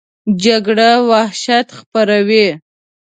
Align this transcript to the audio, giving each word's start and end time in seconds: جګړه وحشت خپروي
جګړه 0.43 0.89
وحشت 1.09 1.67
خپروي 1.79 2.47